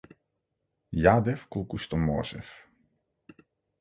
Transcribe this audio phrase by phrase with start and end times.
[1.01, 2.51] Јадев колку што можев.